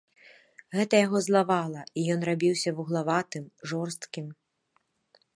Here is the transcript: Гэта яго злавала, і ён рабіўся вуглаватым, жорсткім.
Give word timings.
Гэта 0.77 0.93
яго 1.01 1.19
злавала, 1.25 1.81
і 1.99 2.05
ён 2.13 2.21
рабіўся 2.29 2.73
вуглаватым, 2.79 3.45
жорсткім. 3.73 4.27